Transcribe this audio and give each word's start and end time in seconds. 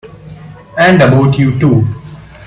And 0.79 0.99
about 1.03 1.37
you 1.37 1.59
too! 1.59 1.87